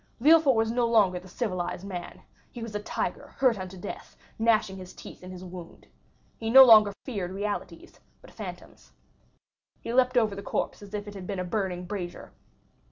[0.19, 4.77] Villefort was no longer the civilized man; he was a tiger hurt unto death, gnashing
[4.77, 5.85] his teeth in his wound.
[6.39, 8.93] He no longer feared realities, but phantoms.
[9.79, 12.31] He leaped over the corpse as if it had been a burning brazier.